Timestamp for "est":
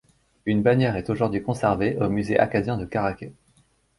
0.95-1.11